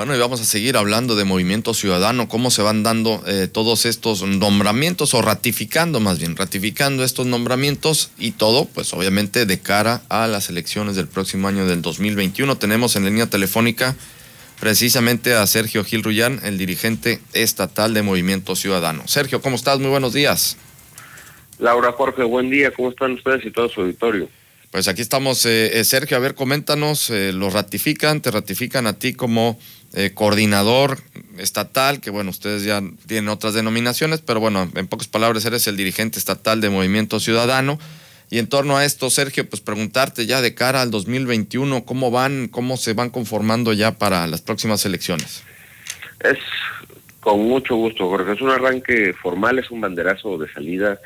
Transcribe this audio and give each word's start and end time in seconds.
Bueno, 0.00 0.16
y 0.16 0.18
vamos 0.18 0.40
a 0.40 0.44
seguir 0.44 0.78
hablando 0.78 1.14
de 1.14 1.24
Movimiento 1.24 1.74
Ciudadano, 1.74 2.26
cómo 2.26 2.50
se 2.50 2.62
van 2.62 2.82
dando 2.82 3.22
eh, 3.26 3.48
todos 3.52 3.84
estos 3.84 4.22
nombramientos, 4.22 5.12
o 5.12 5.20
ratificando 5.20 6.00
más 6.00 6.18
bien, 6.18 6.36
ratificando 6.36 7.04
estos 7.04 7.26
nombramientos 7.26 8.10
y 8.16 8.30
todo, 8.30 8.64
pues 8.64 8.94
obviamente 8.94 9.44
de 9.44 9.60
cara 9.60 10.00
a 10.08 10.26
las 10.26 10.48
elecciones 10.48 10.96
del 10.96 11.06
próximo 11.06 11.48
año 11.48 11.66
del 11.66 11.82
2021. 11.82 12.56
Tenemos 12.56 12.96
en 12.96 13.04
línea 13.04 13.28
telefónica 13.28 13.94
precisamente 14.58 15.34
a 15.34 15.46
Sergio 15.46 15.84
Gil 15.84 16.02
Rullán, 16.02 16.40
el 16.44 16.56
dirigente 16.56 17.20
estatal 17.34 17.92
de 17.92 18.00
Movimiento 18.00 18.56
Ciudadano. 18.56 19.06
Sergio, 19.06 19.42
¿cómo 19.42 19.56
estás? 19.56 19.80
Muy 19.80 19.90
buenos 19.90 20.14
días. 20.14 20.56
Laura 21.58 21.92
Jorge, 21.92 22.22
buen 22.22 22.48
día, 22.48 22.70
¿cómo 22.70 22.88
están 22.88 23.12
ustedes 23.12 23.44
y 23.44 23.50
todo 23.50 23.68
su 23.68 23.82
auditorio? 23.82 24.30
Pues 24.70 24.86
aquí 24.86 25.02
estamos, 25.02 25.46
eh, 25.46 25.80
eh, 25.80 25.84
Sergio, 25.84 26.16
a 26.16 26.20
ver, 26.20 26.36
coméntanos, 26.36 27.10
eh, 27.10 27.32
¿lo 27.32 27.50
ratifican? 27.50 28.20
¿Te 28.20 28.30
ratifican 28.30 28.86
a 28.86 28.92
ti 28.92 29.14
como 29.14 29.58
coordinador 30.14 30.98
estatal? 31.38 32.00
Que 32.00 32.10
bueno, 32.10 32.30
ustedes 32.30 32.62
ya 32.62 32.80
tienen 33.08 33.28
otras 33.28 33.54
denominaciones, 33.54 34.20
pero 34.20 34.38
bueno, 34.38 34.70
en 34.72 34.86
pocas 34.86 35.08
palabras 35.08 35.44
eres 35.44 35.66
el 35.66 35.76
dirigente 35.76 36.20
estatal 36.20 36.60
de 36.60 36.70
Movimiento 36.70 37.18
Ciudadano. 37.18 37.80
Y 38.30 38.38
en 38.38 38.46
torno 38.46 38.76
a 38.76 38.84
esto, 38.84 39.10
Sergio, 39.10 39.48
pues 39.50 39.60
preguntarte 39.60 40.26
ya 40.26 40.40
de 40.40 40.54
cara 40.54 40.82
al 40.82 40.92
2021, 40.92 41.84
¿cómo 41.84 42.12
van, 42.12 42.46
cómo 42.46 42.76
se 42.76 42.92
van 42.92 43.10
conformando 43.10 43.72
ya 43.72 43.98
para 43.98 44.28
las 44.28 44.40
próximas 44.40 44.86
elecciones? 44.86 45.42
Es 46.20 46.38
con 47.18 47.40
mucho 47.40 47.74
gusto, 47.74 48.08
Jorge. 48.08 48.34
Es 48.34 48.40
un 48.40 48.50
arranque 48.50 49.14
formal, 49.20 49.58
es 49.58 49.68
un 49.72 49.80
banderazo 49.80 50.38
de 50.38 50.52
salida 50.52 51.00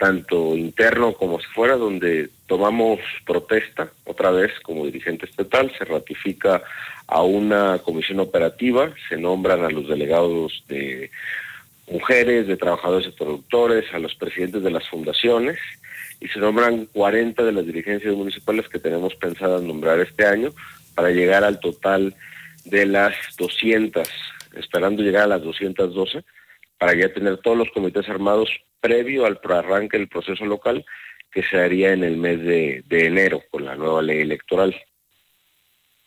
tanto 0.00 0.56
interno 0.56 1.12
como 1.12 1.38
fuera, 1.54 1.76
donde 1.76 2.30
tomamos 2.46 2.98
protesta 3.26 3.92
otra 4.04 4.30
vez 4.30 4.50
como 4.62 4.86
dirigente 4.86 5.26
estatal, 5.26 5.70
se 5.76 5.84
ratifica 5.84 6.62
a 7.06 7.22
una 7.22 7.78
comisión 7.80 8.18
operativa, 8.18 8.92
se 9.10 9.18
nombran 9.18 9.62
a 9.62 9.68
los 9.68 9.86
delegados 9.86 10.64
de 10.68 11.10
mujeres, 11.86 12.46
de 12.46 12.56
trabajadores 12.56 13.08
y 13.08 13.12
productores, 13.12 13.84
a 13.92 13.98
los 13.98 14.14
presidentes 14.14 14.62
de 14.62 14.70
las 14.70 14.88
fundaciones 14.88 15.58
y 16.18 16.28
se 16.28 16.38
nombran 16.38 16.86
40 16.86 17.42
de 17.44 17.52
las 17.52 17.66
dirigencias 17.66 18.14
municipales 18.14 18.68
que 18.68 18.78
tenemos 18.78 19.14
pensadas 19.16 19.62
nombrar 19.62 20.00
este 20.00 20.24
año 20.24 20.50
para 20.94 21.10
llegar 21.10 21.44
al 21.44 21.60
total 21.60 22.14
de 22.64 22.86
las 22.86 23.14
200, 23.36 24.08
esperando 24.54 25.02
llegar 25.02 25.24
a 25.24 25.34
las 25.38 25.42
212 25.42 26.24
para 26.78 26.94
ya 26.94 27.12
tener 27.12 27.36
todos 27.38 27.58
los 27.58 27.70
comités 27.72 28.08
armados 28.08 28.50
previo 28.80 29.26
al 29.26 29.40
arranque 29.50 29.98
del 29.98 30.08
proceso 30.08 30.44
local 30.44 30.84
que 31.32 31.42
se 31.42 31.58
haría 31.58 31.92
en 31.92 32.04
el 32.04 32.16
mes 32.16 32.40
de, 32.42 32.84
enero 32.90 33.42
con 33.50 33.64
la 33.64 33.76
nueva 33.76 34.02
ley 34.02 34.20
electoral. 34.20 34.74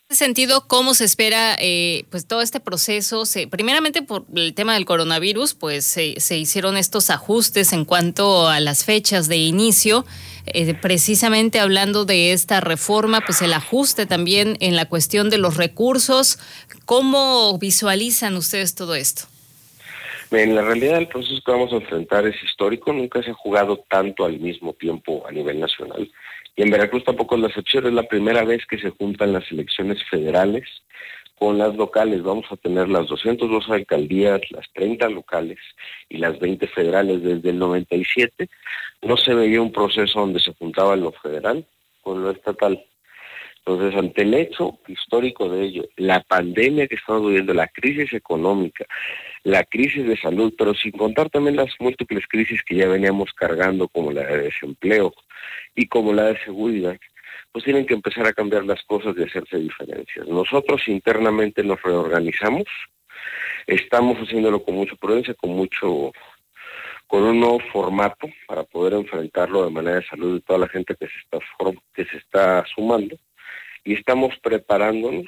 Sentido, 0.10 0.68
¿cómo 0.68 0.94
se 0.94 1.06
espera 1.06 1.56
eh, 1.60 2.06
pues 2.12 2.28
todo 2.28 2.42
este 2.42 2.60
proceso? 2.60 3.26
Se, 3.26 3.48
primeramente 3.48 4.04
por 4.04 4.26
el 4.36 4.54
tema 4.54 4.76
del 4.76 4.86
coronavirus, 4.86 5.56
pues 5.56 5.86
se, 5.86 6.38
hicieron 6.38 6.78
estos 6.78 7.10
ajustes 7.10 7.74
en 7.74 7.84
cuanto 7.84 8.48
a 8.48 8.60
las 8.60 8.86
fechas 8.86 9.28
de 9.28 9.38
inicio. 9.38 10.06
Eh, 10.46 10.76
precisamente 10.76 11.60
hablando 11.60 12.06
de 12.06 12.32
esta 12.34 12.60
reforma, 12.60 13.22
pues 13.22 13.42
el 13.42 13.54
ajuste 13.54 14.06
también 14.06 14.58
en 14.60 14.76
la 14.76 14.86
cuestión 14.86 15.32
de 15.32 15.40
los 15.40 15.58
recursos. 15.58 16.38
¿Cómo 16.86 17.58
visualizan 17.58 18.36
ustedes 18.36 18.76
todo 18.76 18.94
esto? 18.94 19.33
En 20.36 20.56
la 20.56 20.64
realidad 20.64 20.98
el 20.98 21.08
proceso 21.08 21.40
que 21.46 21.52
vamos 21.52 21.72
a 21.72 21.76
enfrentar 21.76 22.26
es 22.26 22.42
histórico, 22.44 22.92
nunca 22.92 23.22
se 23.22 23.30
ha 23.30 23.36
jugado 23.36 23.86
tanto 23.88 24.26
al 24.26 24.40
mismo 24.40 24.74
tiempo 24.74 25.24
a 25.28 25.32
nivel 25.32 25.60
nacional. 25.60 26.12
Y 26.56 26.64
en 26.64 26.72
Veracruz 26.72 27.04
tampoco 27.04 27.36
es 27.36 27.42
la 27.42 27.48
excepción, 27.50 27.86
es 27.86 27.94
la 27.94 28.08
primera 28.08 28.44
vez 28.44 28.66
que 28.66 28.80
se 28.80 28.90
juntan 28.90 29.32
las 29.32 29.52
elecciones 29.52 30.04
federales 30.10 30.68
con 31.38 31.60
las 31.60 31.76
locales. 31.76 32.24
Vamos 32.24 32.46
a 32.50 32.56
tener 32.56 32.90
las 32.90 33.06
202 33.08 33.70
alcaldías, 33.70 34.42
las 34.50 34.66
30 34.74 35.08
locales 35.10 35.60
y 36.10 36.18
las 36.18 36.40
20 36.40 36.68
federales 36.68 37.22
desde 37.22 37.52
el 37.52 37.60
97. 37.60 38.50
No 39.04 39.18
se 39.18 39.36
veía 39.36 39.62
un 39.62 39.72
proceso 39.72 40.20
donde 40.20 40.40
se 40.40 40.54
juntaba 40.56 40.96
lo 40.96 41.12
federal 41.12 41.64
con 42.02 42.24
lo 42.24 42.32
estatal. 42.32 42.84
Entonces, 43.66 43.98
ante 43.98 44.24
el 44.24 44.34
hecho 44.34 44.78
histórico 44.88 45.48
de 45.48 45.64
ello, 45.64 45.84
la 45.96 46.22
pandemia 46.22 46.86
que 46.86 46.96
estamos 46.96 47.26
viviendo, 47.26 47.54
la 47.54 47.70
crisis 47.70 48.12
económica, 48.12 48.86
la 49.44 49.64
crisis 49.64 50.06
de 50.06 50.18
salud, 50.18 50.54
pero 50.58 50.74
sin 50.74 50.92
contar 50.92 51.30
también 51.30 51.56
las 51.56 51.70
múltiples 51.80 52.28
crisis 52.28 52.62
que 52.64 52.76
ya 52.76 52.90
veníamos 52.90 53.32
cargando, 53.32 53.88
como 53.88 54.12
la 54.12 54.24
de 54.24 54.44
desempleo 54.44 55.14
y 55.76 55.88
como 55.88 56.12
la 56.12 56.26
de 56.26 56.44
seguridad, 56.44 56.98
pues 57.54 57.64
tienen 57.64 57.86
que 57.86 57.94
empezar 57.94 58.28
a 58.28 58.34
cambiar 58.34 58.66
las 58.66 58.84
cosas 58.84 59.16
y 59.18 59.24
hacerse 59.24 59.58
diferencias. 59.58 60.28
Nosotros 60.28 60.86
internamente 60.90 61.64
nos 61.64 61.82
reorganizamos, 61.82 62.66
estamos 63.66 64.18
haciéndolo 64.18 64.62
con 64.62 64.76
mucha 64.76 64.96
prudencia, 64.98 65.36
con 65.36 65.52
mucho 65.52 66.12
con 67.08 67.24
un 67.24 67.40
nuevo 67.40 67.60
formato 67.72 68.28
para 68.48 68.64
poder 68.64 68.94
enfrentarlo 68.94 69.64
de 69.64 69.72
manera 69.72 69.98
de 69.98 70.08
salud 70.08 70.36
de 70.36 70.42
toda 70.42 70.60
la 70.60 70.68
gente 70.68 70.96
que 70.96 71.08
se 71.08 71.18
está 71.20 71.40
que 71.94 72.06
se 72.06 72.18
está 72.18 72.66
sumando 72.76 73.16
y 73.84 73.94
estamos 73.94 74.34
preparándonos 74.42 75.28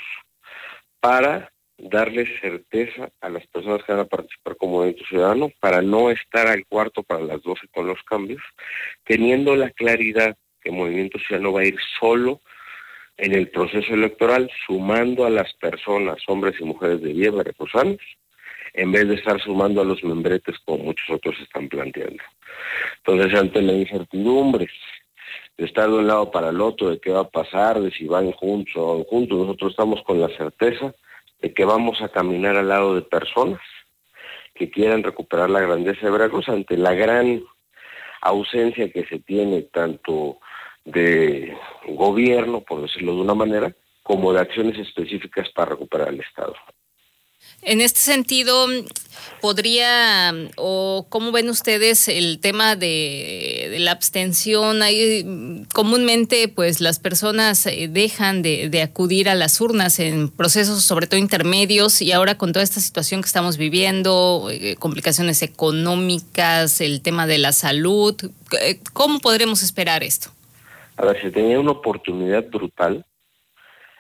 para 1.00 1.52
darle 1.78 2.26
certeza 2.40 3.10
a 3.22 3.30
las 3.30 3.46
personas 3.48 3.84
que 3.84 3.92
van 3.92 4.02
a 4.02 4.06
participar 4.06 4.56
como 4.56 4.78
movimiento 4.78 5.06
ciudadano 5.06 5.52
para 5.60 5.82
no 5.82 6.10
estar 6.10 6.48
al 6.48 6.66
cuarto 6.66 7.04
para 7.04 7.22
las 7.22 7.42
12 7.42 7.68
con 7.74 7.88
los 7.88 8.02
cambios, 8.04 8.42
teniendo 9.04 9.56
la 9.56 9.70
claridad 9.72 10.38
que 10.62 10.72
Movimiento 10.72 11.20
Ciudadano 11.20 11.54
va 11.54 11.62
a 11.62 11.66
ir 11.66 11.78
solo 12.00 12.42
en 13.18 13.34
el 13.34 13.50
proceso 13.50 13.94
electoral, 13.94 14.50
sumando 14.66 15.26
a 15.26 15.30
las 15.30 15.54
personas, 15.54 16.18
hombres 16.28 16.56
y 16.60 16.64
mujeres 16.64 17.02
de 17.02 17.14
bien 17.14 17.38
veracruzanos, 17.38 18.02
en 18.74 18.92
vez 18.92 19.08
de 19.08 19.16
estar 19.16 19.40
sumando 19.42 19.82
a 19.82 19.86
los 19.86 20.04
membretes 20.04 20.58
como 20.66 20.86
muchos 20.86 21.10
otros 21.10 21.40
están 21.40 21.70
planteando. 21.70 22.22
Entonces, 22.98 23.40
ante 23.40 23.62
la 23.62 23.74
incertidumbre 23.74 24.68
de 25.58 25.66
estar 25.66 25.88
de 25.88 25.96
un 25.96 26.08
lado 26.08 26.32
para 26.32 26.50
el 26.50 26.60
otro, 26.62 26.90
de 26.90 27.00
qué 27.00 27.12
va 27.12 27.22
a 27.22 27.30
pasar, 27.30 27.82
de 27.82 27.92
si 27.92 28.08
van 28.08 28.32
juntos 28.32 28.74
o 28.76 29.04
juntos. 29.06 29.38
Nosotros 29.40 29.72
estamos 29.72 30.02
con 30.04 30.20
la 30.20 30.30
certeza 30.30 30.94
de 31.42 31.54
que 31.54 31.66
vamos 31.66 32.02
a 32.02 32.10
caminar 32.10 32.58
al 32.58 32.68
lado 32.68 32.96
de 32.96 33.02
personas 33.02 33.60
que 34.54 34.70
quieran 34.70 35.04
recuperar 35.04 35.50
la 35.50 35.62
grandeza 35.62 36.06
de 36.06 36.12
Veracruz 36.12 36.48
ante 36.50 36.78
la 36.78 36.94
gran 36.94 37.44
ausencia 38.22 38.92
que 38.92 39.06
se 39.06 39.20
tiene 39.20 39.64
tanto 39.64 40.40
de 40.86 41.56
gobierno, 41.90 42.62
por 42.62 42.82
decirlo 42.82 43.16
de 43.16 43.22
una 43.22 43.34
manera, 43.34 43.76
como 44.04 44.34
de 44.34 44.40
acciones 44.40 44.78
específicas 44.80 45.50
para 45.50 45.72
recuperar 45.72 46.10
el 46.10 46.22
Estado. 46.22 46.56
En 47.66 47.82
este 47.82 48.00
sentido, 48.00 48.68
podría, 49.42 50.34
o 50.56 51.08
cómo 51.10 51.32
ven 51.32 51.50
ustedes 51.50 52.08
el 52.08 52.40
tema 52.40 52.76
de, 52.76 53.78
la 53.80 53.92
abstención? 53.92 54.80
Comúnmente, 55.74 56.48
pues 56.48 56.80
las 56.80 57.00
personas 57.00 57.66
eh, 57.66 57.88
dejan 57.90 58.44
de, 58.44 58.82
acudir 58.84 59.30
a 59.30 59.36
las 59.36 59.60
urnas 59.62 60.00
en 60.00 60.30
procesos, 60.30 60.84
sobre 60.84 61.08
todo 61.08 61.20
intermedios, 61.20 62.04
y 62.04 62.12
ahora 62.12 62.38
con 62.38 62.54
toda 62.54 62.62
esta 62.62 62.80
situación 62.80 63.22
que 63.22 63.28
estamos 63.28 63.58
viviendo, 63.58 64.48
eh, 64.52 64.76
complicaciones 64.78 65.42
económicas, 65.42 66.82
el 66.82 67.02
tema 67.02 67.26
de 67.26 67.40
la 67.40 67.52
salud, 67.52 68.16
eh, 68.62 68.80
¿cómo 68.94 69.18
podremos 69.20 69.64
esperar 69.64 70.04
esto? 70.04 70.30
A 70.98 71.06
ver, 71.06 71.20
se 71.20 71.32
tenía 71.32 71.60
una 71.60 71.72
oportunidad 71.72 72.46
brutal. 72.48 73.04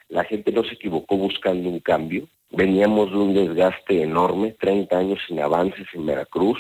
La 0.08 0.24
gente 0.24 0.52
no 0.52 0.64
se 0.64 0.76
equivocó 0.76 1.18
buscando 1.18 1.68
un 1.68 1.80
cambio 1.80 2.28
Veníamos 2.55 3.11
de 3.11 3.17
un 3.17 3.33
desgaste 3.33 4.01
enorme, 4.01 4.55
30 4.57 4.97
años 4.97 5.19
sin 5.27 5.41
avances 5.41 5.85
en 5.93 6.05
Veracruz 6.05 6.59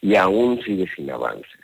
y 0.00 0.16
aún 0.16 0.60
sigue 0.62 0.88
sin 0.96 1.10
avances. 1.12 1.60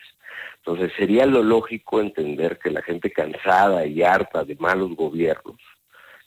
Entonces 0.58 0.92
sería 0.96 1.26
lo 1.26 1.42
lógico 1.42 2.00
entender 2.00 2.60
que 2.60 2.70
la 2.70 2.82
gente 2.82 3.10
cansada 3.10 3.84
y 3.84 4.02
harta 4.02 4.44
de 4.44 4.54
malos 4.60 4.94
gobiernos 4.94 5.56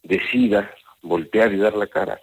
decida 0.03 0.69
voltear 1.01 1.53
y 1.53 1.57
dar 1.57 1.77
la 1.77 1.87
cara. 1.87 2.19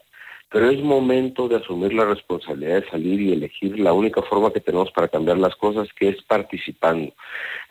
Pero 0.50 0.68
es 0.68 0.80
momento 0.82 1.48
de 1.48 1.56
asumir 1.56 1.94
la 1.94 2.04
responsabilidad 2.04 2.82
de 2.82 2.90
salir 2.90 3.20
y 3.20 3.32
elegir 3.32 3.80
la 3.80 3.94
única 3.94 4.20
forma 4.20 4.52
que 4.52 4.60
tenemos 4.60 4.90
para 4.92 5.08
cambiar 5.08 5.38
las 5.38 5.56
cosas, 5.56 5.88
que 5.94 6.10
es 6.10 6.22
participando. 6.22 7.14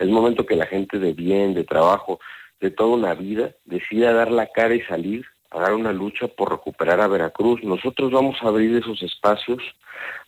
Es 0.00 0.08
momento 0.08 0.44
que 0.44 0.56
la 0.56 0.66
gente 0.66 0.98
de 0.98 1.12
bien, 1.12 1.54
de 1.54 1.62
trabajo, 1.62 2.18
de 2.60 2.72
toda 2.72 2.96
una 2.96 3.14
vida, 3.14 3.52
decida 3.64 4.12
dar 4.12 4.32
la 4.32 4.48
cara 4.48 4.74
y 4.74 4.82
salir 4.82 5.24
a 5.54 5.62
dar 5.62 5.74
una 5.74 5.92
lucha 5.92 6.28
por 6.28 6.50
recuperar 6.50 7.00
a 7.00 7.08
Veracruz. 7.08 7.62
Nosotros 7.62 8.10
vamos 8.10 8.36
a 8.42 8.48
abrir 8.48 8.76
esos 8.76 9.02
espacios 9.02 9.62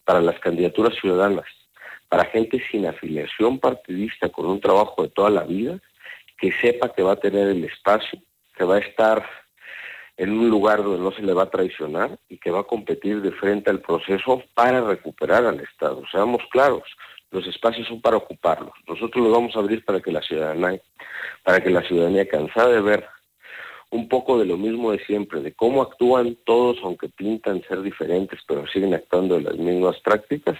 para 0.04 0.20
las 0.20 0.38
candidaturas 0.38 0.94
ciudadanas, 1.00 1.46
para 2.08 2.24
gente 2.26 2.62
sin 2.70 2.86
afiliación 2.86 3.58
partidista, 3.58 4.28
con 4.28 4.46
un 4.46 4.60
trabajo 4.60 5.02
de 5.02 5.08
toda 5.08 5.30
la 5.30 5.42
vida, 5.42 5.78
que 6.38 6.52
sepa 6.52 6.92
que 6.92 7.02
va 7.02 7.12
a 7.12 7.16
tener 7.16 7.48
el 7.48 7.64
espacio, 7.64 8.20
que 8.54 8.64
va 8.64 8.76
a 8.76 8.80
estar 8.80 9.26
en 10.16 10.32
un 10.32 10.48
lugar 10.48 10.82
donde 10.82 11.02
no 11.02 11.12
se 11.12 11.22
le 11.22 11.34
va 11.34 11.44
a 11.44 11.50
traicionar 11.50 12.18
y 12.28 12.38
que 12.38 12.50
va 12.50 12.60
a 12.60 12.64
competir 12.64 13.20
de 13.20 13.32
frente 13.32 13.70
al 13.70 13.80
proceso 13.80 14.42
para 14.54 14.80
recuperar 14.80 15.44
al 15.44 15.60
Estado. 15.60 16.02
Seamos 16.10 16.42
claros, 16.50 16.84
los 17.30 17.46
espacios 17.46 17.86
son 17.88 18.00
para 18.00 18.16
ocuparlos. 18.16 18.72
Nosotros 18.86 19.24
los 19.24 19.32
vamos 19.32 19.56
a 19.56 19.58
abrir 19.58 19.84
para 19.84 20.00
que 20.00 20.12
la 20.12 20.22
ciudadanía, 20.22 20.80
para 21.42 21.60
que 21.60 21.70
la 21.70 21.82
ciudadanía 21.82 22.28
cansada 22.28 22.68
de 22.68 22.80
ver 22.80 23.06
un 23.96 24.08
poco 24.08 24.38
de 24.38 24.44
lo 24.44 24.56
mismo 24.56 24.92
de 24.92 25.04
siempre, 25.04 25.40
de 25.40 25.52
cómo 25.52 25.82
actúan 25.82 26.36
todos, 26.44 26.78
aunque 26.82 27.08
pintan 27.08 27.62
ser 27.68 27.82
diferentes, 27.82 28.40
pero 28.46 28.66
siguen 28.68 28.94
actuando 28.94 29.36
en 29.36 29.44
las 29.44 29.56
mismas 29.56 29.98
prácticas, 30.00 30.58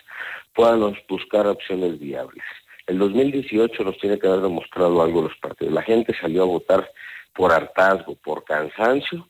puedan 0.54 0.96
buscar 1.08 1.46
opciones 1.46 1.98
viables. 2.00 2.44
El 2.86 2.98
2018 2.98 3.84
nos 3.84 3.98
tiene 3.98 4.18
que 4.18 4.26
haber 4.26 4.40
demostrado 4.40 5.02
algo 5.02 5.22
los 5.22 5.36
partidos. 5.36 5.74
La 5.74 5.82
gente 5.82 6.14
salió 6.20 6.42
a 6.42 6.46
votar 6.46 6.90
por 7.34 7.52
hartazgo, 7.52 8.14
por 8.16 8.44
cansancio, 8.44 9.28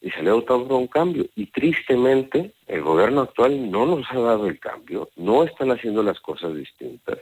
y 0.00 0.10
salió 0.10 0.32
a 0.32 0.34
votar 0.36 0.58
por 0.58 0.72
un 0.72 0.86
cambio. 0.86 1.26
Y 1.34 1.46
tristemente, 1.46 2.52
el 2.66 2.82
gobierno 2.82 3.22
actual 3.22 3.70
no 3.70 3.86
nos 3.86 4.06
ha 4.10 4.20
dado 4.20 4.46
el 4.46 4.60
cambio, 4.60 5.08
no 5.16 5.42
están 5.44 5.70
haciendo 5.70 6.02
las 6.02 6.20
cosas 6.20 6.54
distintas, 6.54 7.18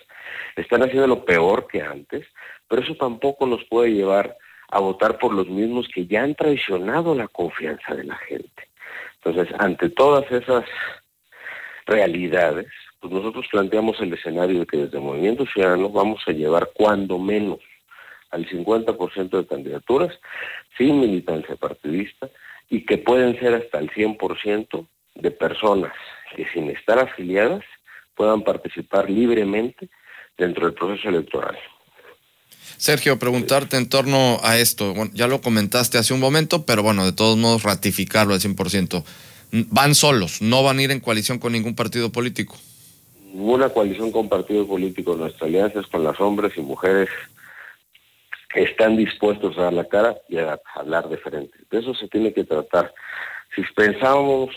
están 0.56 0.82
haciendo 0.82 1.06
lo 1.06 1.24
peor 1.24 1.66
que 1.66 1.82
antes, 1.82 2.26
pero 2.68 2.82
eso 2.82 2.94
tampoco 2.96 3.46
nos 3.46 3.64
puede 3.64 3.92
llevar 3.92 4.36
a 4.68 4.80
votar 4.80 5.18
por 5.18 5.32
los 5.32 5.48
mismos 5.48 5.88
que 5.88 6.06
ya 6.06 6.22
han 6.22 6.34
traicionado 6.34 7.14
la 7.14 7.28
confianza 7.28 7.94
de 7.94 8.04
la 8.04 8.16
gente. 8.16 8.68
Entonces, 9.22 9.54
ante 9.58 9.90
todas 9.90 10.30
esas 10.30 10.64
realidades, 11.86 12.66
pues 13.00 13.12
nosotros 13.12 13.46
planteamos 13.50 14.00
el 14.00 14.12
escenario 14.12 14.60
de 14.60 14.66
que 14.66 14.76
desde 14.78 14.98
Movimiento 14.98 15.46
Ciudadano 15.46 15.88
vamos 15.90 16.22
a 16.26 16.32
llevar 16.32 16.70
cuando 16.74 17.18
menos 17.18 17.60
al 18.30 18.46
50% 18.46 19.30
de 19.30 19.46
candidaturas 19.46 20.18
sin 20.76 21.00
militancia 21.00 21.56
partidista 21.56 22.28
y 22.68 22.84
que 22.84 22.98
pueden 22.98 23.38
ser 23.38 23.54
hasta 23.54 23.78
el 23.78 23.90
100% 23.90 24.86
de 25.14 25.30
personas 25.30 25.92
que 26.34 26.46
sin 26.48 26.70
estar 26.70 26.98
afiliadas 26.98 27.64
puedan 28.14 28.42
participar 28.42 29.08
libremente 29.08 29.88
dentro 30.36 30.66
del 30.66 30.74
proceso 30.74 31.08
electoral. 31.08 31.56
Sergio, 32.76 33.18
preguntarte 33.18 33.76
en 33.76 33.88
torno 33.88 34.38
a 34.42 34.58
esto. 34.58 34.94
ya 35.12 35.26
lo 35.26 35.40
comentaste 35.40 35.98
hace 35.98 36.14
un 36.14 36.20
momento, 36.20 36.64
pero 36.64 36.82
bueno, 36.82 37.04
de 37.04 37.12
todos 37.12 37.36
modos 37.36 37.62
ratificarlo 37.62 38.34
al 38.34 38.40
100%. 38.40 39.04
Van 39.52 39.94
solos, 39.94 40.42
no 40.42 40.62
van 40.62 40.78
a 40.78 40.82
ir 40.82 40.90
en 40.90 41.00
coalición 41.00 41.38
con 41.38 41.52
ningún 41.52 41.74
partido 41.74 42.10
político. 42.10 42.56
Ninguna 43.32 43.68
coalición 43.68 44.10
con 44.10 44.28
partido 44.28 44.66
políco. 44.66 45.14
Nuestra 45.16 45.46
alianza 45.46 45.80
es 45.80 45.86
con 45.86 46.04
las 46.04 46.20
hombres 46.20 46.52
y 46.56 46.60
mujeres 46.60 47.08
que 48.52 48.62
están 48.62 48.96
dispuestos 48.96 49.56
a 49.58 49.62
dar 49.62 49.72
la 49.72 49.84
cara 49.84 50.16
y 50.28 50.38
a 50.38 50.58
hablar 50.74 51.08
de 51.08 51.18
frente. 51.18 51.56
De 51.70 51.78
eso 51.78 51.94
se 51.94 52.08
tiene 52.08 52.32
que 52.32 52.44
tratar. 52.44 52.92
Si 53.54 53.62
pensamos 53.74 54.50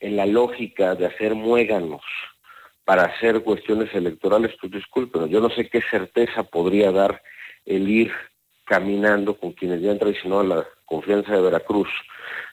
en 0.00 0.16
la 0.16 0.26
lógica 0.26 0.94
de 0.94 1.06
hacer 1.06 1.34
muéganos 1.34 2.02
para 2.88 3.02
hacer 3.02 3.42
cuestiones 3.42 3.94
electorales, 3.94 4.56
pues 4.58 4.72
disculpen, 4.72 5.28
yo 5.28 5.42
no 5.42 5.50
sé 5.50 5.68
qué 5.68 5.82
certeza 5.90 6.42
podría 6.44 6.90
dar 6.90 7.20
el 7.66 7.86
ir 7.86 8.10
caminando 8.64 9.36
con 9.36 9.52
quienes 9.52 9.82
ya 9.82 9.90
han 9.90 9.98
traicionado 9.98 10.42
la 10.42 10.66
confianza 10.86 11.34
de 11.34 11.42
Veracruz. 11.42 11.90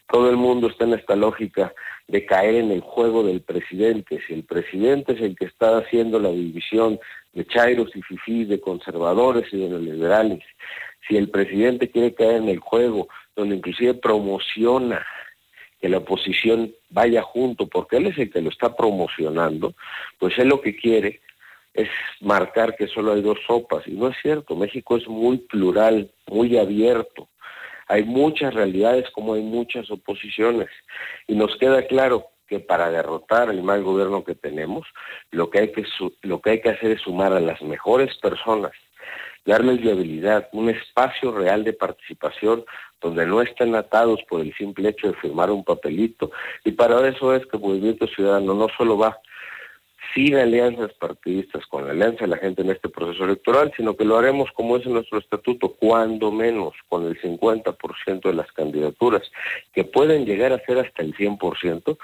Todo 0.10 0.30
el 0.30 0.36
mundo 0.36 0.68
está 0.68 0.84
en 0.84 0.96
esta 0.96 1.16
lógica 1.16 1.74
de 2.10 2.26
caer 2.26 2.56
en 2.56 2.72
el 2.72 2.82
juego 2.82 3.24
del 3.24 3.44
presidente. 3.44 4.22
Si 4.28 4.34
el 4.34 4.44
presidente 4.44 5.14
es 5.14 5.22
el 5.22 5.38
que 5.38 5.46
está 5.46 5.78
haciendo 5.78 6.20
la 6.20 6.32
división 6.32 7.00
de 7.32 7.48
chairos 7.48 7.96
y 7.96 8.02
fifís, 8.02 8.50
de 8.50 8.60
conservadores 8.60 9.46
y 9.54 9.58
de 9.62 9.70
neoliberales, 9.70 10.44
si 11.08 11.16
el 11.16 11.30
presidente 11.30 11.90
quiere 11.90 12.14
caer 12.14 12.42
en 12.42 12.50
el 12.50 12.60
juego 12.60 13.08
donde 13.38 13.56
inclusive 13.56 13.94
promociona 13.94 15.06
que 15.86 15.90
la 15.90 16.00
oposición 16.00 16.74
vaya 16.90 17.22
junto, 17.22 17.68
porque 17.68 17.98
él 17.98 18.08
es 18.08 18.18
el 18.18 18.32
que 18.32 18.42
lo 18.42 18.50
está 18.50 18.76
promocionando, 18.76 19.76
pues 20.18 20.36
él 20.40 20.48
lo 20.48 20.60
que 20.60 20.76
quiere 20.76 21.22
es 21.76 21.90
marcar 22.22 22.76
que 22.76 22.88
solo 22.88 23.14
hay 23.14 23.22
dos 23.22 23.38
sopas. 23.46 23.88
Y 23.88 23.92
no 23.92 24.08
es 24.08 24.18
cierto, 24.20 24.56
México 24.56 24.98
es 24.98 25.08
muy 25.08 25.38
plural, 25.38 26.10
muy 26.26 26.58
abierto. 26.58 27.30
Hay 27.88 28.04
muchas 28.04 28.56
realidades 28.56 29.08
como 29.12 29.36
hay 29.36 29.44
muchas 29.44 29.92
oposiciones. 29.92 30.70
Y 31.28 31.36
nos 31.36 31.56
queda 31.58 31.86
claro 31.86 32.30
que 32.48 32.60
para 32.60 32.90
derrotar 32.90 33.52
el 33.52 33.62
mal 33.62 33.84
gobierno 33.84 34.24
que 34.24 34.34
tenemos, 34.34 34.88
lo 35.30 35.52
que 35.52 35.60
hay 35.60 35.72
que, 35.72 35.86
lo 36.24 36.42
que, 36.42 36.50
hay 36.50 36.62
que 36.62 36.70
hacer 36.70 36.94
es 36.94 37.02
sumar 37.02 37.32
a 37.32 37.40
las 37.40 37.62
mejores 37.62 38.18
personas, 38.18 38.72
darles 39.46 39.80
viabilidad, 39.82 40.50
un 40.52 40.70
espacio 40.70 41.32
real 41.32 41.64
de 41.64 41.74
participación 41.74 42.66
donde 43.00 43.26
no 43.26 43.42
estén 43.42 43.76
atados 43.76 44.20
por 44.28 44.42
el 44.42 44.54
simple 44.56 44.90
hecho 44.90 45.08
de 45.08 45.14
firmar 45.16 45.52
un 45.52 45.64
papelito. 45.64 46.32
Y 46.64 46.72
para 46.72 47.08
eso 47.08 47.36
es 47.36 47.46
que 47.46 47.58
el 47.58 47.64
Movimiento 47.64 48.08
Ciudadano 48.08 48.54
no 48.56 48.68
solo 48.76 48.98
va 48.98 49.20
sin 50.14 50.36
alianzas 50.36 50.94
partidistas 50.94 51.66
con 51.68 51.86
la 51.86 51.92
alianza 51.92 52.26
de 52.26 52.32
la 52.32 52.38
gente 52.38 52.62
en 52.62 52.70
este 52.70 52.90
proceso 52.90 53.26
electoral, 53.26 53.72
sino 53.76 53.96
que 53.96 54.06
lo 54.06 54.18
haremos 54.18 54.50
como 54.54 54.78
es 54.78 54.86
en 54.86 54.94
nuestro 54.94 55.20
estatuto, 55.20 55.74
cuando 55.74 56.32
menos 56.32 56.74
con 56.88 57.06
el 57.06 57.20
50% 57.22 58.22
de 58.22 58.34
las 58.34 58.52
candidaturas, 58.52 59.24
que 59.74 59.84
pueden 59.84 60.26
llegar 60.26 60.54
a 60.54 60.64
ser 60.66 60.80
hasta 60.80 61.02
el 61.02 61.16
100% 61.16 61.98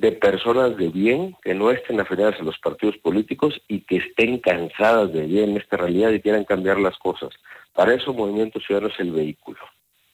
de 0.00 0.12
personas 0.12 0.76
de 0.76 0.88
bien 0.88 1.36
que 1.42 1.54
no 1.54 1.70
estén 1.70 2.00
afiliadas 2.00 2.40
a 2.40 2.44
los 2.44 2.58
partidos 2.58 2.96
políticos 2.98 3.60
y 3.68 3.80
que 3.80 3.96
estén 3.96 4.38
cansadas 4.38 5.12
de 5.12 5.22
bien 5.22 5.50
en 5.50 5.56
esta 5.56 5.76
realidad 5.76 6.10
y 6.10 6.20
quieran 6.20 6.44
cambiar 6.44 6.78
las 6.78 6.96
cosas. 6.98 7.30
Para 7.74 7.94
eso 7.94 8.12
Movimiento 8.12 8.60
Ciudadano 8.60 8.92
es 8.92 9.00
el 9.00 9.12
vehículo. 9.12 9.58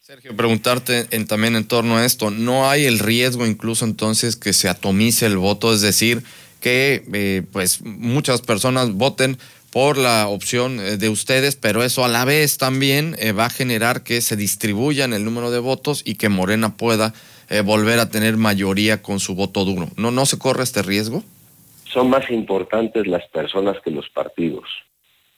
Sergio, 0.01 0.37
preguntarte 0.37 1.05
también 1.27 1.57
en 1.57 1.67
torno 1.67 1.97
a 1.97 2.05
esto, 2.05 2.31
¿no 2.31 2.69
hay 2.69 2.85
el 2.85 2.99
riesgo 2.99 3.47
incluso 3.47 3.87
entonces 3.87 4.37
que 4.37 4.53
se 4.53 4.69
atomice 4.69 5.25
el 5.25 5.39
voto? 5.39 5.73
Es 5.73 5.81
decir, 5.81 6.23
que 6.61 7.05
eh, 7.13 7.43
pues 7.53 7.81
muchas 7.83 8.43
personas 8.43 8.93
voten 8.93 9.39
por 9.71 9.99
la 9.99 10.29
opción 10.29 10.79
eh, 10.79 10.99
de 10.99 11.09
ustedes, 11.09 11.57
pero 11.57 11.83
eso 11.83 12.05
a 12.05 12.09
la 12.09 12.25
vez 12.25 12.59
también 12.59 13.17
eh, 13.19 13.33
va 13.33 13.47
a 13.47 13.51
generar 13.51 14.03
que 14.03 14.21
se 14.21 14.37
distribuyan 14.37 15.13
el 15.13 15.25
número 15.25 15.51
de 15.51 15.59
votos 15.59 16.03
y 16.05 16.15
que 16.15 16.29
Morena 16.29 16.77
pueda 16.77 17.13
volver 17.65 17.99
a 17.99 18.09
tener 18.09 18.37
mayoría 18.37 19.03
con 19.03 19.21
su 19.21 19.35
voto 19.35 19.65
duro. 19.65 19.89
¿No, 19.97 20.11
¿No 20.11 20.27
se 20.27 20.39
corre 20.39 20.63
este 20.63 20.83
riesgo? 20.83 21.23
Son 21.85 22.11
más 22.11 22.31
importantes 22.31 23.07
las 23.07 23.27
personas 23.29 23.77
que 23.85 23.91
los 23.91 24.09
partidos. 24.11 24.69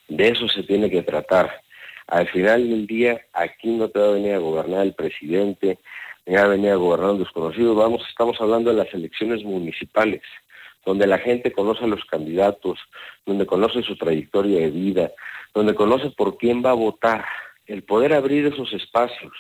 De 0.09 0.29
eso 0.29 0.49
se 0.49 0.63
tiene 0.63 0.91
que 0.91 1.03
tratar. 1.03 1.63
Al 2.07 2.29
final 2.29 2.69
del 2.69 2.87
día, 2.87 3.21
aquí 3.33 3.69
no 3.69 3.89
te 3.89 3.99
va 3.99 4.07
a 4.07 4.13
venir 4.13 4.35
a 4.35 4.39
gobernar 4.39 4.87
el 4.87 4.95
presidente, 4.95 5.79
ni 6.25 6.35
va 6.35 6.43
a 6.43 6.49
venir 6.49 6.71
a 6.71 6.77
gobernar 6.77 7.11
un 7.11 7.19
desconocido. 7.19 7.75
Vamos, 7.75 8.03
estamos 8.09 8.41
hablando 8.41 8.71
de 8.71 8.77
las 8.77 8.95
elecciones 8.95 9.43
municipales 9.45 10.23
donde 10.87 11.09
la 11.09 11.19
gente 11.19 11.53
conoce 11.53 11.85
a 11.85 11.89
los 11.89 12.05
candidatos, 12.05 12.79
donde 13.27 13.45
conoce 13.45 13.83
su 13.83 13.97
trayectoria 13.97 14.61
de 14.61 14.71
vida, 14.71 15.11
donde 15.53 15.75
conoce 15.75 16.11
por 16.11 16.39
quién 16.39 16.65
va 16.65 16.71
a 16.71 16.75
votar, 16.75 17.25
el 17.67 17.83
poder 17.83 18.15
abrir 18.15 18.47
esos 18.47 18.73
espacios 18.73 19.33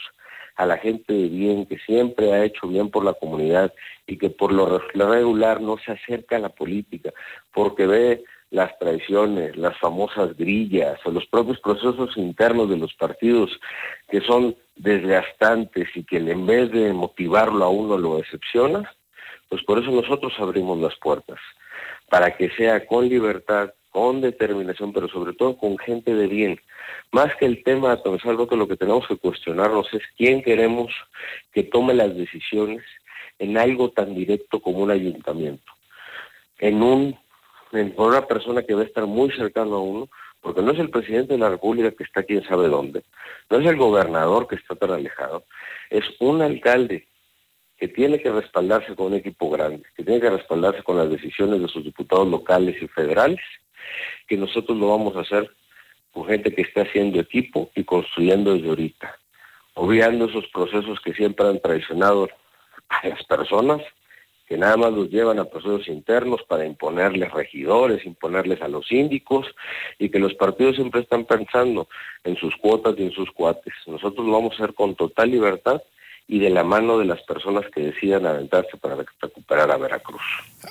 a 0.56 0.66
la 0.66 0.78
gente 0.78 1.12
de 1.12 1.28
bien, 1.28 1.66
que 1.66 1.78
siempre 1.78 2.32
ha 2.32 2.44
hecho 2.44 2.66
bien 2.66 2.90
por 2.90 3.04
la 3.04 3.12
comunidad 3.12 3.72
y 4.06 4.16
que 4.18 4.30
por 4.30 4.52
lo 4.52 4.78
regular 4.94 5.60
no 5.60 5.76
se 5.78 5.92
acerca 5.92 6.36
a 6.36 6.40
la 6.40 6.48
política, 6.48 7.12
porque 7.52 7.86
ve 7.86 8.24
las 8.50 8.78
traiciones, 8.78 9.56
las 9.56 9.76
famosas 9.78 10.36
grillas 10.36 10.98
o 11.04 11.10
los 11.10 11.26
propios 11.26 11.60
procesos 11.60 12.16
internos 12.16 12.70
de 12.70 12.76
los 12.76 12.94
partidos 12.94 13.50
que 14.08 14.20
son 14.20 14.56
desgastantes 14.76 15.88
y 15.94 16.04
que 16.04 16.18
en 16.18 16.46
vez 16.46 16.70
de 16.70 16.92
motivarlo 16.92 17.64
a 17.64 17.68
uno 17.68 17.98
lo 17.98 18.18
decepciona, 18.18 18.90
pues 19.48 19.62
por 19.64 19.78
eso 19.78 19.90
nosotros 19.90 20.32
abrimos 20.38 20.78
las 20.78 20.94
puertas, 20.96 21.38
para 22.08 22.36
que 22.36 22.50
sea 22.50 22.86
con 22.86 23.08
libertad, 23.08 23.70
con 23.96 24.20
determinación, 24.20 24.92
pero 24.92 25.08
sobre 25.08 25.32
todo 25.32 25.56
con 25.56 25.78
gente 25.78 26.14
de 26.14 26.26
bien. 26.26 26.60
Más 27.12 27.34
que 27.36 27.46
el 27.46 27.64
tema 27.64 27.96
de 27.96 28.02
el 28.04 28.36
voto, 28.36 28.54
lo 28.54 28.68
que 28.68 28.76
tenemos 28.76 29.08
que 29.08 29.16
cuestionarnos 29.16 29.86
es 29.94 30.02
quién 30.18 30.42
queremos 30.42 30.92
que 31.50 31.62
tome 31.62 31.94
las 31.94 32.14
decisiones 32.14 32.84
en 33.38 33.56
algo 33.56 33.92
tan 33.92 34.14
directo 34.14 34.60
como 34.60 34.80
un 34.80 34.90
ayuntamiento. 34.90 35.72
En 36.58 36.82
un 36.82 37.16
en 37.72 37.94
una 37.96 38.26
persona 38.26 38.64
que 38.64 38.74
va 38.74 38.82
a 38.82 38.84
estar 38.84 39.06
muy 39.06 39.30
cercano 39.30 39.76
a 39.76 39.80
uno, 39.80 40.10
porque 40.42 40.60
no 40.60 40.72
es 40.72 40.78
el 40.78 40.90
presidente 40.90 41.32
de 41.32 41.38
la 41.38 41.48
República 41.48 41.90
que 41.90 42.04
está 42.04 42.22
quién 42.22 42.44
sabe 42.44 42.68
dónde, 42.68 43.02
no 43.48 43.60
es 43.60 43.66
el 43.66 43.76
gobernador 43.76 44.46
que 44.46 44.56
está 44.56 44.74
tan 44.74 44.90
alejado, 44.90 45.44
es 45.88 46.04
un 46.20 46.42
alcalde 46.42 47.08
que 47.78 47.88
tiene 47.88 48.20
que 48.20 48.30
respaldarse 48.30 48.94
con 48.94 49.06
un 49.06 49.14
equipo 49.14 49.48
grande, 49.48 49.84
que 49.96 50.04
tiene 50.04 50.20
que 50.20 50.30
respaldarse 50.30 50.82
con 50.82 50.98
las 50.98 51.08
decisiones 51.08 51.62
de 51.62 51.68
sus 51.68 51.82
diputados 51.82 52.28
locales 52.28 52.76
y 52.82 52.88
federales, 52.88 53.40
que 54.26 54.36
nosotros 54.36 54.76
lo 54.76 54.88
vamos 54.88 55.16
a 55.16 55.20
hacer 55.20 55.50
con 56.12 56.26
gente 56.26 56.54
que 56.54 56.62
esté 56.62 56.80
haciendo 56.80 57.20
equipo 57.20 57.70
y 57.74 57.84
construyendo 57.84 58.54
desde 58.54 58.68
ahorita, 58.68 59.18
obviando 59.74 60.26
esos 60.26 60.46
procesos 60.48 60.98
que 61.00 61.12
siempre 61.12 61.46
han 61.46 61.60
traicionado 61.60 62.28
a 62.88 63.08
las 63.08 63.22
personas, 63.24 63.82
que 64.46 64.56
nada 64.56 64.76
más 64.76 64.92
los 64.92 65.10
llevan 65.10 65.38
a 65.38 65.44
procesos 65.44 65.88
internos 65.88 66.42
para 66.44 66.64
imponerles 66.64 67.32
regidores, 67.32 68.06
imponerles 68.06 68.62
a 68.62 68.68
los 68.68 68.86
síndicos 68.86 69.46
y 69.98 70.08
que 70.08 70.20
los 70.20 70.34
partidos 70.34 70.76
siempre 70.76 71.00
están 71.00 71.24
pensando 71.24 71.88
en 72.22 72.36
sus 72.36 72.54
cuotas 72.56 72.94
y 72.96 73.02
en 73.02 73.12
sus 73.12 73.30
cuates. 73.32 73.74
Nosotros 73.86 74.24
lo 74.24 74.32
vamos 74.32 74.52
a 74.52 74.62
hacer 74.62 74.74
con 74.74 74.94
total 74.94 75.30
libertad 75.30 75.82
y 76.28 76.40
de 76.40 76.50
la 76.50 76.64
mano 76.64 76.98
de 76.98 77.04
las 77.04 77.22
personas 77.22 77.64
que 77.72 77.82
decidan 77.82 78.26
aventarse 78.26 78.76
para 78.78 78.96
recuperar 79.20 79.70
a 79.70 79.76
Veracruz. 79.76 80.20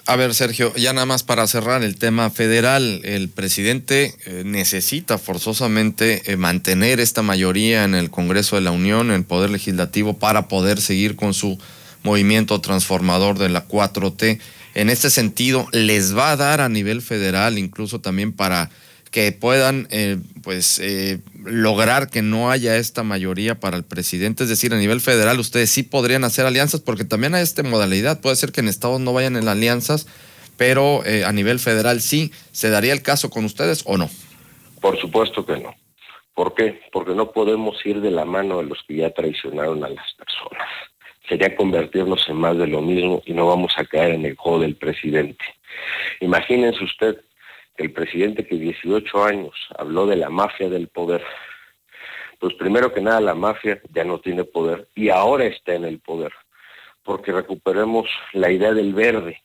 A 0.05 0.15
ver, 0.17 0.33
Sergio, 0.33 0.73
ya 0.75 0.91
nada 0.91 1.05
más 1.05 1.23
para 1.23 1.47
cerrar 1.47 1.81
el 1.83 1.97
tema 1.97 2.29
federal, 2.29 2.99
el 3.05 3.29
presidente 3.29 4.15
eh, 4.25 4.43
necesita 4.45 5.17
forzosamente 5.17 6.23
eh, 6.25 6.35
mantener 6.35 6.99
esta 6.99 7.21
mayoría 7.21 7.85
en 7.85 7.95
el 7.95 8.11
Congreso 8.11 8.57
de 8.57 8.63
la 8.63 8.71
Unión, 8.71 9.07
en 9.07 9.15
el 9.15 9.23
Poder 9.23 9.49
Legislativo, 9.49 10.17
para 10.19 10.49
poder 10.49 10.81
seguir 10.81 11.15
con 11.15 11.33
su 11.33 11.57
movimiento 12.03 12.59
transformador 12.59 13.37
de 13.37 13.49
la 13.49 13.65
4T. 13.65 14.39
En 14.73 14.89
este 14.89 15.09
sentido, 15.09 15.67
les 15.71 16.17
va 16.17 16.31
a 16.31 16.35
dar 16.35 16.59
a 16.59 16.67
nivel 16.67 17.01
federal, 17.01 17.57
incluso 17.57 18.01
también 18.01 18.33
para 18.33 18.69
que 19.15 19.31
puedan 19.31 19.87
eh, 19.91 20.17
pues 20.43 20.77
eh, 20.79 21.21
lograr 21.45 22.09
que 22.09 22.21
no 22.21 22.51
haya 22.51 22.75
esta 22.75 23.01
mayoría 23.01 23.55
para 23.55 23.77
el 23.77 23.85
presidente, 23.85 24.43
es 24.43 24.49
decir, 24.49 24.73
a 24.73 24.77
nivel 24.77 24.99
federal 24.99 25.39
ustedes 25.39 25.69
sí 25.69 25.83
podrían 25.83 26.25
hacer 26.25 26.45
alianzas 26.45 26.81
porque 26.81 27.05
también 27.05 27.33
hay 27.33 27.41
esta 27.41 27.63
modalidad, 27.63 28.19
puede 28.19 28.35
ser 28.35 28.51
que 28.51 28.59
en 28.59 28.67
estados 28.67 28.99
no 28.99 29.13
vayan 29.13 29.37
en 29.37 29.47
alianzas, 29.47 30.05
pero 30.57 31.05
eh, 31.05 31.23
a 31.23 31.31
nivel 31.31 31.59
federal 31.59 32.01
sí, 32.01 32.33
¿se 32.51 32.69
daría 32.69 32.91
el 32.91 33.03
caso 33.03 33.29
con 33.29 33.45
ustedes 33.45 33.83
o 33.87 33.95
no? 33.95 34.09
Por 34.81 34.99
supuesto 34.99 35.45
que 35.45 35.59
no. 35.59 35.73
¿Por 36.33 36.53
qué? 36.53 36.81
Porque 36.91 37.15
no 37.15 37.31
podemos 37.31 37.77
ir 37.85 38.01
de 38.01 38.11
la 38.11 38.25
mano 38.25 38.57
de 38.57 38.65
los 38.65 38.83
que 38.85 38.97
ya 38.97 39.11
traicionaron 39.11 39.81
a 39.85 39.87
las 39.87 40.13
personas. 40.15 40.67
Sería 41.29 41.55
convertirnos 41.55 42.27
en 42.27 42.35
más 42.35 42.57
de 42.57 42.67
lo 42.67 42.81
mismo 42.81 43.23
y 43.25 43.31
no 43.31 43.47
vamos 43.47 43.71
a 43.77 43.85
caer 43.85 44.15
en 44.15 44.25
el 44.25 44.35
juego 44.35 44.59
del 44.59 44.75
presidente. 44.75 45.45
Imagínense 46.19 46.83
usted 46.83 47.21
el 47.77 47.91
presidente 47.91 48.45
que 48.45 48.55
18 48.55 49.23
años 49.23 49.53
habló 49.77 50.05
de 50.05 50.15
la 50.15 50.29
mafia 50.29 50.69
del 50.69 50.87
poder, 50.87 51.23
pues 52.39 52.53
primero 52.55 52.93
que 52.93 53.01
nada 53.01 53.19
la 53.21 53.35
mafia 53.35 53.81
ya 53.93 54.03
no 54.03 54.19
tiene 54.19 54.43
poder 54.43 54.87
y 54.95 55.09
ahora 55.09 55.45
está 55.45 55.73
en 55.73 55.85
el 55.85 55.99
poder, 55.99 56.31
porque 57.03 57.31
recuperemos 57.31 58.09
la 58.33 58.51
idea 58.51 58.73
del 58.73 58.93
verde, 58.93 59.41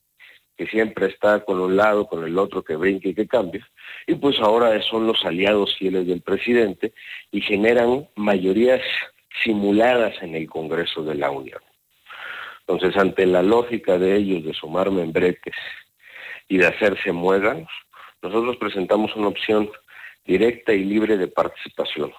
que 0.56 0.66
siempre 0.66 1.06
está 1.06 1.44
con 1.44 1.60
un 1.60 1.76
lado, 1.76 2.06
con 2.06 2.24
el 2.24 2.38
otro, 2.38 2.62
que 2.62 2.76
brinca 2.76 3.08
y 3.08 3.14
que 3.14 3.26
cambia, 3.26 3.66
y 4.06 4.14
pues 4.14 4.38
ahora 4.40 4.80
son 4.82 5.06
los 5.06 5.24
aliados 5.24 5.76
fieles 5.76 6.06
del 6.06 6.20
presidente 6.20 6.92
y 7.30 7.40
generan 7.40 8.08
mayorías 8.16 8.82
simuladas 9.42 10.14
en 10.22 10.34
el 10.34 10.48
Congreso 10.48 11.02
de 11.02 11.14
la 11.14 11.30
Unión. 11.30 11.60
Entonces, 12.60 12.96
ante 12.96 13.26
la 13.26 13.42
lógica 13.42 13.98
de 13.98 14.16
ellos 14.16 14.44
de 14.44 14.54
sumar 14.54 14.90
membretes 14.90 15.54
y 16.48 16.58
de 16.58 16.66
hacerse 16.66 17.10
muéganos, 17.10 17.70
nosotros 18.22 18.56
presentamos 18.56 19.14
una 19.16 19.28
opción 19.28 19.70
directa 20.24 20.72
y 20.72 20.84
libre 20.84 21.16
de 21.16 21.28
participación. 21.28 22.12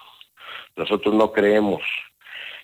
Nosotros 0.76 1.14
no 1.14 1.32
creemos 1.32 1.82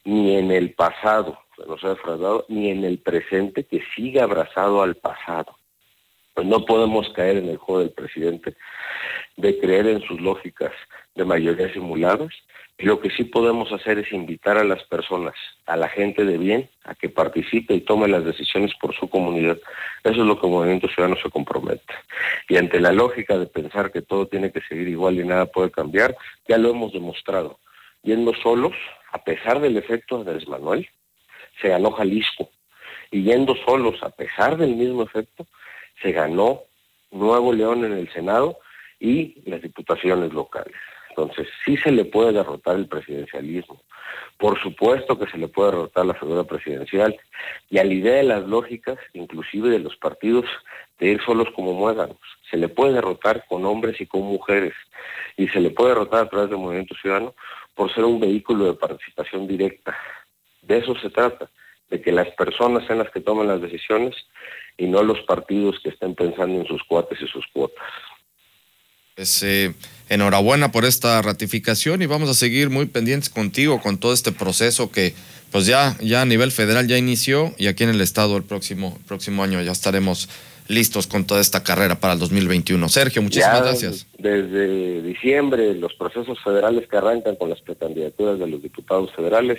ni 0.04 0.36
en 0.36 0.50
el 0.50 0.74
pasado, 0.74 1.38
nos 1.66 1.82
ha 1.84 1.90
defraudado, 1.90 2.46
ni 2.48 2.70
en 2.70 2.84
el 2.84 2.98
presente 2.98 3.64
que 3.64 3.82
siga 3.94 4.24
abrazado 4.24 4.82
al 4.82 4.96
pasado. 4.96 5.56
Pues 6.34 6.46
no 6.46 6.64
podemos 6.64 7.08
caer 7.10 7.38
en 7.38 7.48
el 7.48 7.56
juego 7.56 7.80
del 7.80 7.92
presidente 7.92 8.56
de 9.38 9.58
creer 9.58 9.86
en 9.86 10.02
sus 10.02 10.20
lógicas 10.20 10.72
de 11.14 11.24
mayoría 11.24 11.72
simuladas 11.72 12.32
lo 12.78 13.00
que 13.00 13.10
sí 13.10 13.24
podemos 13.24 13.72
hacer 13.72 13.98
es 13.98 14.12
invitar 14.12 14.56
a 14.56 14.62
las 14.62 14.84
personas, 14.84 15.34
a 15.66 15.76
la 15.76 15.88
gente 15.88 16.24
de 16.24 16.38
bien, 16.38 16.70
a 16.84 16.94
que 16.94 17.08
participe 17.08 17.74
y 17.74 17.80
tome 17.80 18.06
las 18.06 18.24
decisiones 18.24 18.72
por 18.80 18.94
su 18.94 19.10
comunidad. 19.10 19.58
Eso 20.04 20.20
es 20.20 20.26
lo 20.26 20.40
que 20.40 20.46
el 20.46 20.52
Movimiento 20.52 20.86
Ciudadano 20.86 21.20
se 21.20 21.28
compromete. 21.28 21.92
Y 22.48 22.56
ante 22.56 22.78
la 22.78 22.92
lógica 22.92 23.36
de 23.36 23.46
pensar 23.46 23.90
que 23.90 24.00
todo 24.00 24.28
tiene 24.28 24.52
que 24.52 24.60
seguir 24.60 24.86
igual 24.86 25.18
y 25.18 25.26
nada 25.26 25.46
puede 25.46 25.72
cambiar, 25.72 26.16
ya 26.46 26.56
lo 26.56 26.70
hemos 26.70 26.92
demostrado. 26.92 27.58
Yendo 28.04 28.32
solos, 28.34 28.74
a 29.10 29.24
pesar 29.24 29.58
del 29.60 29.76
efecto 29.76 30.22
de 30.22 30.46
Manuel, 30.46 30.88
se 31.60 31.70
ganó 31.70 31.90
Jalisco. 31.90 32.48
Y 33.10 33.24
yendo 33.24 33.56
solos, 33.66 34.00
a 34.04 34.10
pesar 34.10 34.56
del 34.56 34.76
mismo 34.76 35.02
efecto, 35.02 35.48
se 36.00 36.12
ganó 36.12 36.62
Nuevo 37.10 37.52
León 37.52 37.84
en 37.84 37.94
el 37.94 38.08
Senado 38.12 38.60
y 39.00 39.42
las 39.48 39.62
diputaciones 39.62 40.32
locales. 40.32 40.76
Entonces, 41.10 41.48
sí 41.64 41.76
se 41.76 41.90
le 41.90 42.04
puede 42.04 42.32
derrotar 42.32 42.76
el 42.76 42.86
presidencialismo. 42.86 43.82
Por 44.38 44.60
supuesto 44.62 45.18
que 45.18 45.26
se 45.26 45.36
le 45.36 45.48
puede 45.48 45.72
derrotar 45.72 46.06
la 46.06 46.14
figura 46.14 46.44
presidencial. 46.44 47.18
Y 47.68 47.78
a 47.78 47.84
la 47.84 47.92
idea 47.92 48.14
de 48.14 48.22
las 48.22 48.44
lógicas, 48.44 48.98
inclusive 49.14 49.68
de 49.68 49.80
los 49.80 49.96
partidos, 49.96 50.44
de 51.00 51.08
ir 51.08 51.20
solos 51.24 51.48
como 51.56 51.72
muéganos. 51.72 52.18
Se 52.48 52.56
le 52.56 52.68
puede 52.68 52.92
derrotar 52.92 53.44
con 53.48 53.64
hombres 53.64 54.00
y 54.00 54.06
con 54.06 54.22
mujeres. 54.22 54.74
Y 55.36 55.48
se 55.48 55.60
le 55.60 55.70
puede 55.70 55.90
derrotar 55.90 56.26
a 56.26 56.28
través 56.28 56.50
del 56.50 56.58
movimiento 56.58 56.94
ciudadano 56.94 57.34
por 57.74 57.92
ser 57.92 58.04
un 58.04 58.20
vehículo 58.20 58.66
de 58.66 58.74
participación 58.74 59.48
directa. 59.48 59.96
De 60.62 60.78
eso 60.78 60.94
se 61.00 61.10
trata, 61.10 61.50
de 61.90 62.00
que 62.00 62.12
las 62.12 62.28
personas 62.30 62.86
sean 62.86 62.98
las 62.98 63.10
que 63.10 63.20
tomen 63.20 63.48
las 63.48 63.60
decisiones 63.60 64.14
y 64.76 64.86
no 64.86 65.02
los 65.02 65.20
partidos 65.22 65.80
que 65.82 65.90
estén 65.90 66.14
pensando 66.14 66.60
en 66.60 66.66
sus 66.66 66.82
cuates 66.84 67.20
y 67.20 67.26
sus 67.26 67.46
cuotas. 67.48 67.84
Pues, 69.18 69.42
eh, 69.42 69.74
enhorabuena 70.08 70.70
por 70.70 70.84
esta 70.84 71.20
ratificación 71.22 72.02
y 72.02 72.06
vamos 72.06 72.30
a 72.30 72.34
seguir 72.34 72.70
muy 72.70 72.86
pendientes 72.86 73.28
contigo 73.28 73.80
con 73.80 73.98
todo 73.98 74.12
este 74.12 74.30
proceso 74.30 74.92
que 74.92 75.12
pues 75.50 75.66
ya, 75.66 75.96
ya 76.00 76.22
a 76.22 76.24
nivel 76.24 76.52
federal 76.52 76.86
ya 76.86 76.96
inició 76.98 77.52
y 77.58 77.66
aquí 77.66 77.82
en 77.82 77.90
el 77.90 78.00
estado 78.00 78.36
el 78.36 78.44
próximo, 78.44 78.96
próximo 79.08 79.42
año 79.42 79.60
ya 79.60 79.72
estaremos 79.72 80.28
listos 80.68 81.08
con 81.08 81.24
toda 81.24 81.40
esta 81.40 81.64
carrera 81.64 81.96
para 81.98 82.12
el 82.12 82.20
2021. 82.20 82.88
Sergio, 82.88 83.20
muchísimas 83.20 83.60
gracias. 83.60 84.06
Desde 84.18 85.02
diciembre 85.02 85.74
los 85.74 85.94
procesos 85.94 86.38
federales 86.44 86.86
que 86.86 86.96
arrancan 86.96 87.34
con 87.34 87.50
las 87.50 87.60
precandidaturas 87.60 88.38
de 88.38 88.46
los 88.46 88.62
diputados 88.62 89.12
federales, 89.16 89.58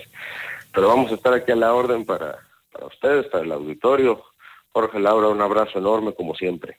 pero 0.73 0.87
vamos 0.87 1.11
a 1.11 1.15
estar 1.15 1.33
aquí 1.33 1.51
a 1.51 1.57
la 1.57 1.73
orden 1.73 2.05
para, 2.05 2.37
para 2.71 2.85
ustedes, 2.85 3.25
para 3.25 3.43
el 3.43 3.51
auditorio. 3.51 4.23
Jorge 4.71 5.01
Laura, 5.01 5.27
un 5.27 5.41
abrazo 5.41 5.79
enorme 5.79 6.13
como 6.13 6.33
siempre. 6.33 6.77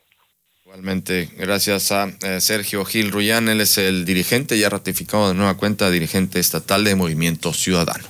Igualmente, 0.70 1.28
gracias 1.36 1.90
a 1.90 2.12
eh, 2.22 2.40
Sergio 2.40 2.84
Gil 2.84 3.10
Ruyán, 3.10 3.48
él 3.48 3.60
es 3.60 3.76
el 3.76 4.04
dirigente, 4.04 4.56
ya 4.56 4.68
ratificado 4.68 5.26
de 5.26 5.34
nueva 5.34 5.56
cuenta, 5.56 5.90
dirigente 5.90 6.38
estatal 6.38 6.84
de 6.84 6.94
Movimiento 6.94 7.52
Ciudadano. 7.52 8.04